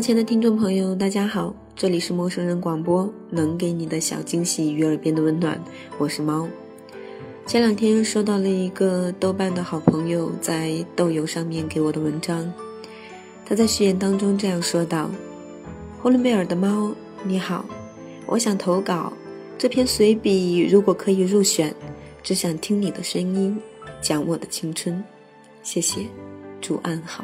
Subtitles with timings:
[0.00, 5.62] 网络前的听众朋友，大家好，这里是陌生人广播，能给你的小惊喜与耳边的温暖，
[5.98, 6.48] 我是猫。
[7.44, 12.50] 前两天收到了一个豆瓣的好朋友在豆油上面给我的文章，
[13.44, 15.10] 他在序言当中这样说道
[16.00, 17.66] ：“霍伦贝尔的猫，你好，
[18.24, 19.12] 我想投稿
[19.58, 21.74] 这篇随笔，如果可以入选，
[22.22, 23.54] 只想听你的声音，
[24.00, 25.04] 讲我的青春，
[25.62, 26.06] 谢谢，
[26.58, 27.22] 祝安好。”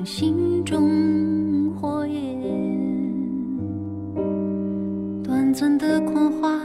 [0.00, 2.40] 像心中火焰，
[5.22, 6.58] 短暂的狂欢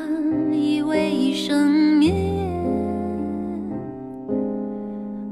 [0.53, 2.13] 以为一生灭，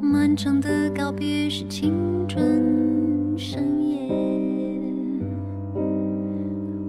[0.01, 1.93] 漫长的告别是青
[2.27, 2.61] 春
[3.37, 4.09] 深夜，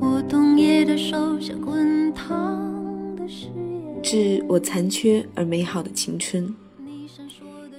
[0.01, 4.03] 我冬夜的手像滚烫的誓言。
[4.03, 6.53] 致我残缺而美好的青春。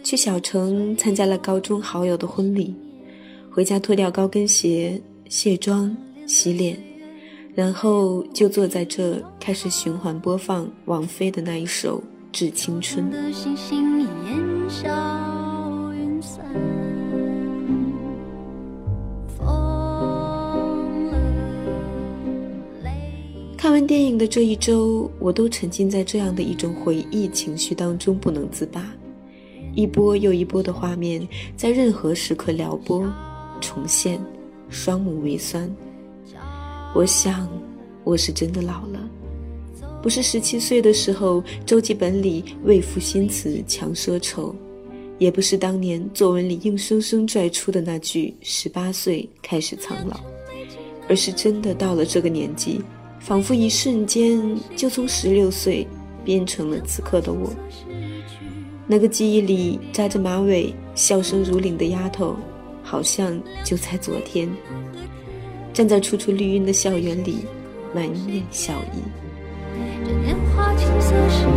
[0.05, 2.73] 去小城参加了高中好友的婚礼，
[3.55, 5.95] 回家脱掉高跟鞋，卸妆
[6.27, 6.77] 洗脸，
[7.53, 11.99] 然后就坐在这开始循环播放王菲的那一首
[12.33, 13.09] 《致青春》。
[23.55, 28.85] 看完电影的这一周，我都沉浸在这样的一种回忆情绪当中不能自拔，
[29.73, 33.09] 一波又一波的画面在任何时刻撩拨、
[33.59, 34.19] 重现，
[34.69, 35.69] 双目微酸。
[36.93, 37.49] 我想，
[38.03, 38.99] 我是真的老了，
[40.01, 44.55] 不是十七岁的时候周记本里为赋新词强说愁，
[45.17, 50.19] 也不是当年作文里硬生生拽出的那句十八岁开始苍老，
[51.09, 52.81] 而是真的到了这个年纪。
[53.19, 54.39] 仿佛一瞬间
[54.75, 55.87] 就从十六岁
[56.23, 57.51] 变成了此刻的我。
[58.85, 62.35] 那个记忆里扎着马尾、笑声如铃的丫头，
[62.85, 64.47] 好像就在昨天，
[65.73, 67.39] 站在处处绿荫的校园里，
[67.93, 69.01] 满面笑意。
[70.05, 71.47] 这年华青涩时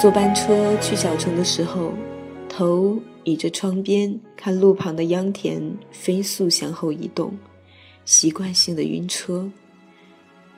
[0.00, 1.92] 坐班车去小城的时候，
[2.48, 7.36] 头倚着窗边，看路旁的秧田飞速向后移动，
[8.06, 9.46] 习惯性的晕车。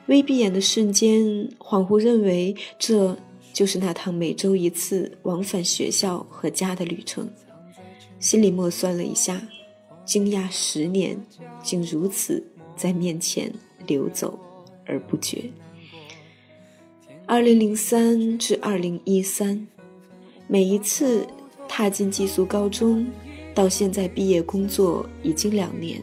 [0.05, 1.25] 微闭眼的瞬间，
[1.59, 3.17] 恍惚认为这
[3.51, 7.29] 就是那趟每周一次往返学校和家的旅程。
[8.21, 9.41] 心里默算了一下，
[10.05, 11.21] 惊讶十年
[11.61, 12.41] 竟如此
[12.77, 13.53] 在面前
[13.87, 14.39] 流走
[14.85, 15.51] 而不觉。
[17.25, 19.67] 二零零三至二零一三，
[20.47, 21.25] 每一次
[21.67, 23.05] 踏进寄宿高中，
[23.53, 26.01] 到现在毕业工作已经两年。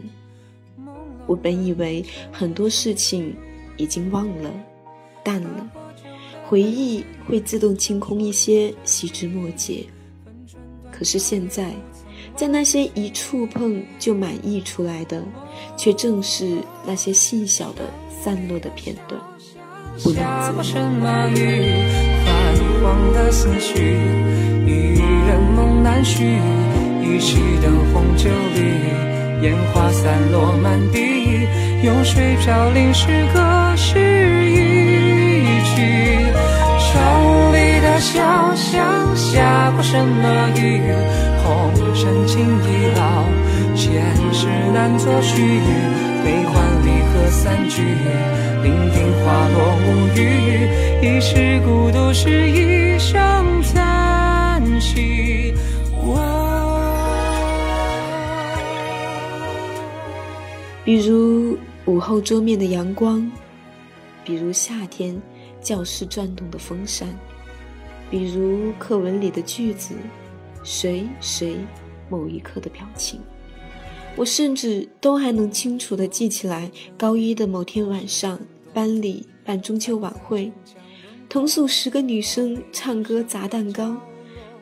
[1.27, 3.35] 我本以为很多事情。
[3.77, 4.53] 已经忘了，
[5.25, 5.71] 淡了，
[6.47, 9.87] 回忆会自动清空一些细枝末节。
[10.93, 11.73] 可是现在，
[12.37, 15.25] 在那些一触碰就满溢出来的，
[15.79, 19.19] 却正是那些细小的散落的片段。
[20.01, 21.85] 下过什么雨？
[22.25, 22.31] 泛
[22.83, 23.99] 黄的思绪。
[24.67, 24.99] 一
[25.29, 26.39] 人梦难续，
[27.03, 29.45] 一袭灯红酒绿。
[29.45, 31.47] 烟花散落满地，
[31.83, 33.99] 用水浇淋，是隔世
[34.47, 35.45] 意。
[35.67, 36.33] 曲
[36.79, 40.81] 城里的小巷，下过什么雨？
[41.45, 43.25] 红尘情已老，
[43.77, 44.03] 前
[44.33, 45.21] 世难作。
[45.21, 46.10] 许。
[46.25, 47.83] 悲欢离合三聚，
[48.63, 48.95] 伶仃
[49.25, 49.57] 花落
[49.87, 50.19] 无语。
[51.03, 55.55] 一世孤独是一声叹息。
[60.83, 63.31] 比如午后桌面的阳光，
[64.25, 65.21] 比如夏天
[65.61, 67.09] 教室转动的风扇，
[68.11, 69.95] 比如课文里的句子，
[70.65, 71.59] 谁谁
[72.09, 73.21] 某一刻的表情，
[74.17, 76.71] 我甚至都还能清楚地记起来。
[76.99, 78.39] 高一的某天晚上，
[78.75, 80.53] 班里办中秋晚会，
[81.29, 83.97] 同宿十个女生唱歌砸蛋糕。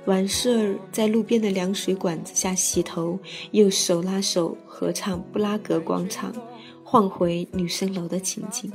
[0.05, 3.19] 完事儿，在路边的凉水管子下洗头，
[3.51, 6.33] 又手拉手合唱《布拉格广场》，
[6.83, 8.73] 晃回女生楼的情景，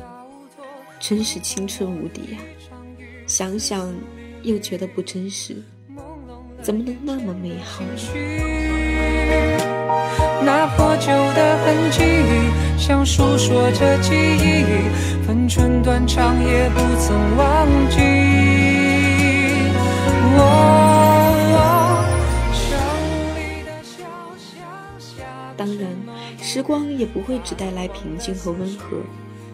[0.99, 2.39] 真是青春无敌呀！
[3.25, 3.91] 想想
[4.43, 5.55] 又觉得不真实，
[6.61, 7.83] 怎么能那么美好？
[11.73, 12.03] 痕迹，
[12.77, 14.63] 像诉说着记忆，
[15.25, 17.97] 分寸断肠也不曾忘记。
[20.37, 20.79] 我。
[26.39, 28.97] 时光也不会只带来平静和温和，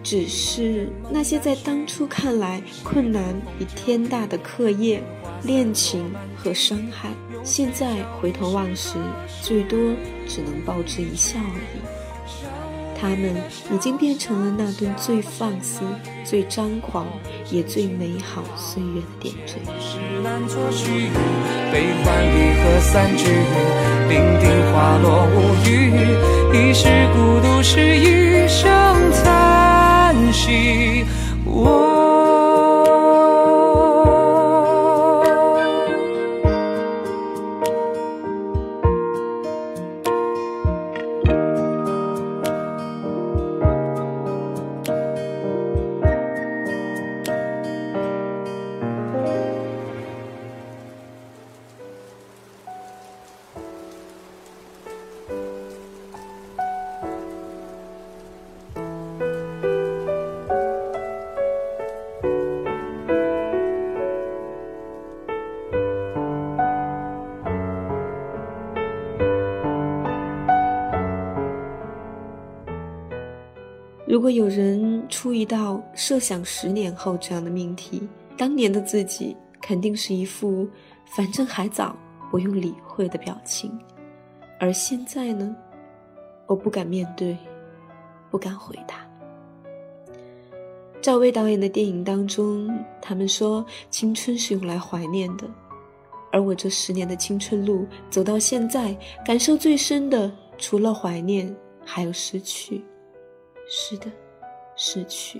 [0.03, 3.23] 只是那些在当初看来困难
[3.57, 5.01] 比天大的课业、
[5.43, 7.09] 恋情和伤害，
[7.45, 8.95] 现在回头望时，
[9.41, 9.79] 最多
[10.27, 11.98] 只能报之一笑而已。
[13.01, 13.35] 他们
[13.71, 15.81] 已经变成了那段最放肆、
[16.25, 17.07] 最张狂，
[17.49, 19.55] 也最美好岁月的点缀。
[26.51, 28.69] 一世孤独是一声
[29.23, 31.05] 叹息。
[31.45, 31.88] 我。
[74.09, 78.01] 如果有人出一道设想十年后这样的命题，
[78.35, 80.67] 当年的自己肯定是一副
[81.05, 81.95] 反正还早，
[82.31, 83.71] 不用理会的表情。
[84.59, 85.55] 而现在呢，
[86.47, 87.37] 我不敢面对，
[88.31, 89.07] 不敢回答。
[90.99, 92.67] 赵薇导演的电影当中，
[92.99, 95.47] 他们说青春是用来怀念的，
[96.31, 102.83] 而我这十年的青春路走到现在，感受最深的，除了怀念，还有失去。
[103.71, 104.07] 是的，
[104.75, 105.39] 失去，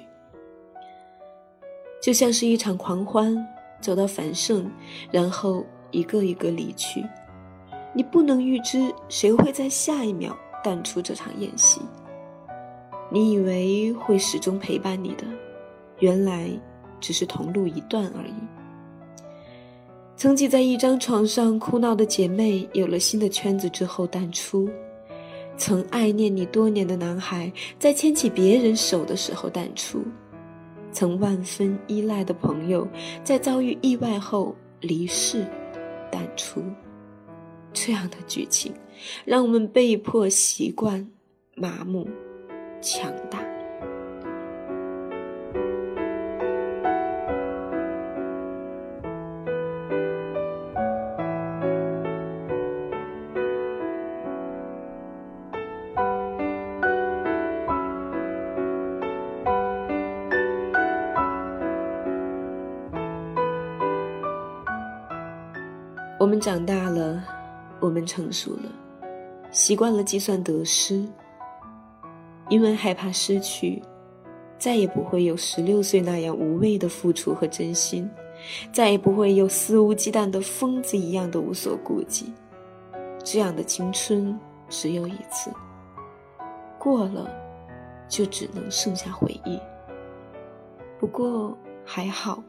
[1.99, 3.35] 就像是一场狂欢，
[3.81, 4.69] 走到繁盛，
[5.11, 7.03] 然后一个一个离去。
[7.91, 11.81] 你不能预知谁会在下一秒淡出这场宴席。
[13.09, 15.23] 你以为会始终陪伴你的，
[15.97, 16.47] 原来
[16.99, 18.33] 只是同路一段而已。
[20.15, 24.69] 曾挤在一张床上哭闹的姐妹，有了新的圈子之后淡出。
[25.59, 29.99] 曾爱念你多年的男孩，在牵起别人手的时候淡出；
[30.93, 32.87] 曾万分依赖的朋友，
[33.25, 35.45] 在遭遇意外后离世
[36.09, 36.63] 淡出。
[37.73, 38.73] 这样的剧情，
[39.25, 41.05] 让我们被迫习惯、
[41.55, 42.07] 麻木、
[42.81, 43.48] 强大。
[66.19, 67.23] 我们长大了，
[67.79, 68.69] 我们成熟了，
[69.51, 71.07] 习惯了计算得失。
[72.49, 73.81] 因为害怕失去，
[74.57, 78.09] 再也不会有十六岁那样无畏的付出和真心，
[78.73, 82.33] 再也不会有肆无忌惮的疯子一样的无所顾忌。
[83.23, 85.49] 这样的青春只有一次，
[86.77, 87.31] 过了，
[88.09, 89.57] 就只能剩下回忆。
[90.99, 92.43] 不过还好，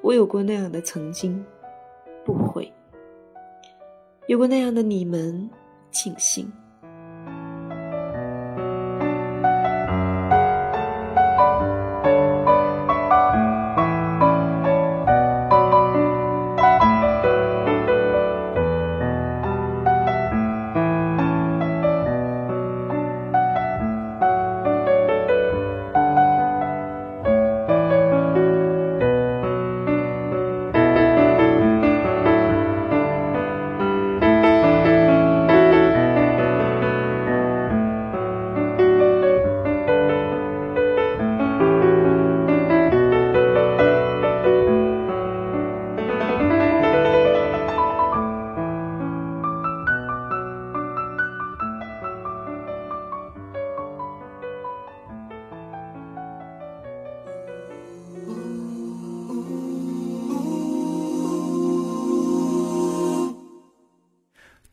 [0.00, 1.44] 我有过那样的曾经，
[4.32, 5.50] 有过那样的你们，
[5.90, 6.50] 庆幸。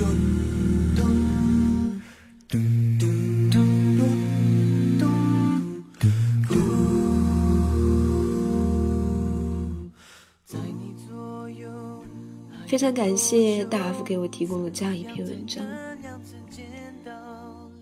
[12.67, 15.65] 非常感谢大 F 给我提供了这样一篇文章。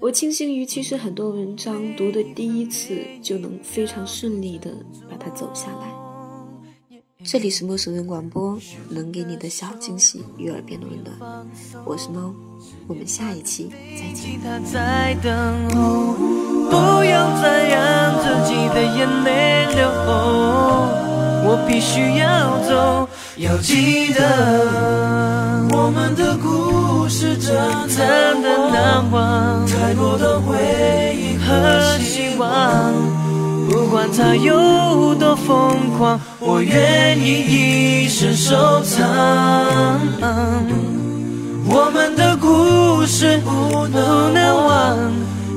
[0.04, 4.70] 我庆幸于，其实很多文章读的第一次就能非常顺利的
[5.08, 5.88] 把它走下来。
[7.24, 8.58] 这里是陌生人广播，
[8.90, 11.46] 能给你的小惊喜与耳边的温暖。
[11.86, 12.34] 我是猫，
[12.86, 13.70] 我们下一期
[14.70, 15.32] 再见。
[16.68, 19.88] 不要再让自己的眼泪流，
[21.46, 23.08] 我必须要走。
[23.38, 26.23] 要记得，我们的
[27.04, 27.54] 故事真
[28.40, 30.56] 的难忘，太多的回
[31.14, 32.94] 忆和希望。
[33.68, 40.00] 不管它有多疯狂，我愿意一生收藏。
[41.68, 44.96] 我们的故事不能忘，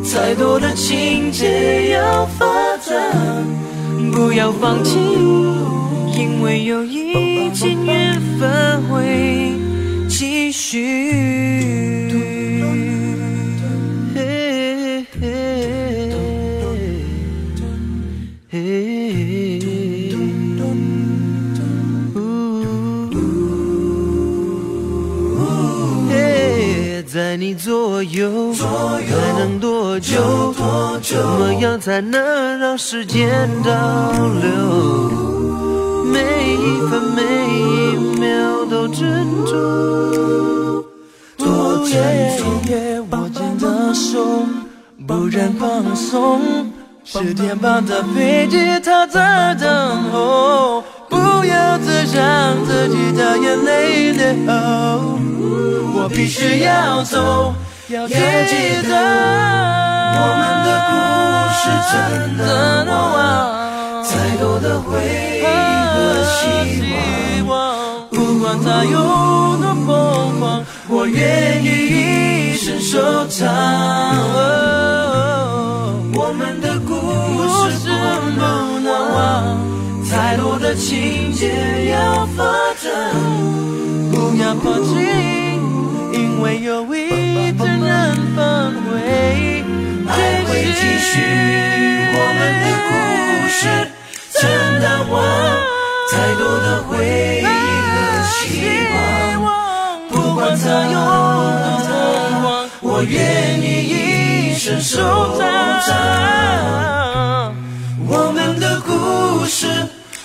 [0.03, 2.45] 再多的情节要发
[2.85, 2.93] 展，
[4.11, 4.97] 不要放弃。
[6.13, 9.53] 因为有一天缘分会
[10.19, 10.87] 继续。
[27.13, 29.03] 在你左右，还
[29.37, 30.51] 能多久？
[31.03, 35.36] 怎么样才能让时间倒流？
[36.11, 37.21] 每一分每
[37.59, 39.51] 一秒都珍珠，
[41.37, 41.95] 多珍
[42.37, 42.43] 珠。
[43.09, 44.45] 握紧的手，
[45.07, 46.41] 不然放松。
[47.05, 50.83] 十点半的飞机，它在等候。
[51.09, 54.53] 不要再让自己的眼泪流，
[55.95, 57.53] 我必须要走。
[57.87, 58.91] 要记得，
[60.19, 60.91] 我们的故
[61.55, 61.61] 事
[61.91, 61.95] 真
[62.37, 64.99] 的难忘，再多的回
[65.33, 65.36] 忆。
[66.27, 68.97] 希望，不管它有
[69.57, 71.65] 多疯狂，我愿意
[72.51, 73.47] 一生收藏。
[76.13, 76.91] 我们的故
[77.69, 77.89] 事不
[78.37, 79.57] 能忘，
[80.09, 82.43] 太多的情节要发
[82.81, 82.91] 展，
[84.11, 84.89] 不要放弃，
[86.13, 86.97] 因为有一
[87.53, 87.87] 天能
[88.35, 89.63] 返回。
[90.09, 90.11] 爱
[90.45, 91.11] 会继续，
[92.13, 92.89] 我们的故
[93.49, 93.59] 事
[94.33, 94.39] 真
[94.81, 95.76] 难忘。
[96.09, 98.45] 太多的回忆和希
[98.93, 99.47] 望，
[100.09, 100.97] 不管它有
[101.63, 101.87] 多疯
[102.41, 102.45] 狂，
[102.81, 103.13] 我愿
[103.61, 104.95] 意一生收
[105.37, 105.93] 藏。
[108.09, 109.67] 我们的故事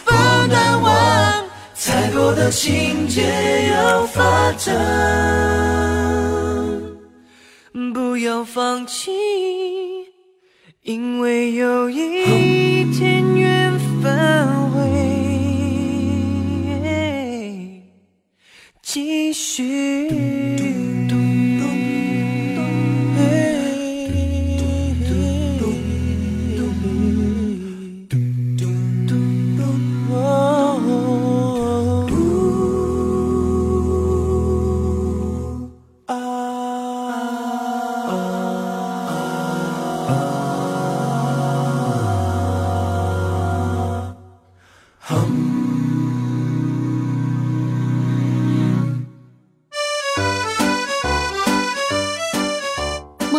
[0.04, 0.92] 不能忘，
[1.84, 4.72] 太多的情节要发展，
[7.92, 9.10] 不要放弃，
[10.82, 13.72] 因为有一天缘
[14.02, 14.61] 分
[18.92, 20.31] 继续。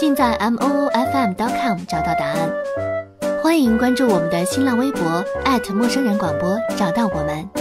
[0.00, 2.50] 尽在 m o o f m dot com 找到答案。
[3.42, 5.22] 欢迎关注我们的新浪微博
[5.74, 7.59] 陌生人广播，找到我们。